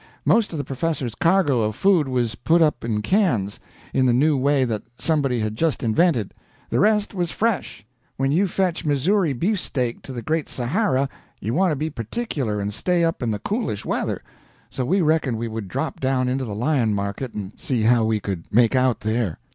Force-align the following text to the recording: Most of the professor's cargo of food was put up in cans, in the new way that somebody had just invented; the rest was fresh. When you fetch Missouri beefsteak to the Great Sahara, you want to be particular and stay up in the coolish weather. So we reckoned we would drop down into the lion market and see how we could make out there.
Most 0.25 0.51
of 0.51 0.57
the 0.57 0.63
professor's 0.63 1.13
cargo 1.13 1.61
of 1.61 1.75
food 1.75 2.07
was 2.07 2.33
put 2.33 2.59
up 2.59 2.83
in 2.83 3.03
cans, 3.03 3.59
in 3.93 4.07
the 4.07 4.13
new 4.13 4.35
way 4.35 4.65
that 4.65 4.81
somebody 4.97 5.41
had 5.41 5.55
just 5.55 5.83
invented; 5.83 6.33
the 6.71 6.79
rest 6.79 7.13
was 7.13 7.29
fresh. 7.29 7.85
When 8.17 8.31
you 8.31 8.47
fetch 8.47 8.83
Missouri 8.83 9.31
beefsteak 9.31 10.01
to 10.01 10.11
the 10.11 10.23
Great 10.23 10.49
Sahara, 10.49 11.07
you 11.39 11.53
want 11.53 11.71
to 11.71 11.75
be 11.75 11.91
particular 11.91 12.59
and 12.59 12.73
stay 12.73 13.03
up 13.03 13.21
in 13.21 13.29
the 13.29 13.37
coolish 13.37 13.85
weather. 13.85 14.23
So 14.71 14.85
we 14.85 15.01
reckoned 15.03 15.37
we 15.37 15.47
would 15.47 15.67
drop 15.67 15.99
down 15.99 16.27
into 16.27 16.45
the 16.45 16.55
lion 16.55 16.95
market 16.95 17.35
and 17.35 17.53
see 17.55 17.83
how 17.83 18.03
we 18.03 18.19
could 18.19 18.45
make 18.51 18.75
out 18.75 19.01
there. 19.01 19.37